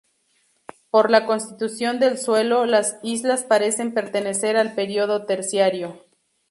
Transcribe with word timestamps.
Por 0.89 1.11
la 1.11 1.27
constitución 1.27 1.99
del 1.99 2.17
suelo, 2.17 2.65
las 2.65 2.97
islas 3.03 3.43
parecen 3.43 3.93
pertenecer 3.93 4.57
al 4.57 4.73
período 4.73 5.27
terciario. 5.27 6.01